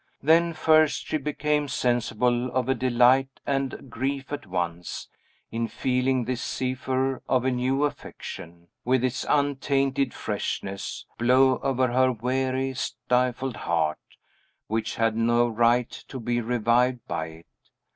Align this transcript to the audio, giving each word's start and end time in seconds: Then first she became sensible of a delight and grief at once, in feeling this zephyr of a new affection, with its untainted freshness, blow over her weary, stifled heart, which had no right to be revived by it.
Then 0.23 0.53
first 0.53 1.05
she 1.05 1.17
became 1.17 1.67
sensible 1.67 2.49
of 2.53 2.67
a 2.67 2.73
delight 2.73 3.39
and 3.45 3.87
grief 3.91 4.33
at 4.33 4.47
once, 4.47 5.07
in 5.51 5.67
feeling 5.67 6.25
this 6.25 6.43
zephyr 6.43 7.21
of 7.29 7.45
a 7.45 7.51
new 7.51 7.83
affection, 7.83 8.67
with 8.83 9.03
its 9.03 9.27
untainted 9.29 10.11
freshness, 10.11 11.05
blow 11.19 11.59
over 11.59 11.89
her 11.89 12.11
weary, 12.11 12.73
stifled 12.73 13.57
heart, 13.57 13.99
which 14.65 14.95
had 14.95 15.15
no 15.15 15.47
right 15.47 15.91
to 16.07 16.19
be 16.19 16.41
revived 16.41 17.05
by 17.07 17.27
it. 17.27 17.47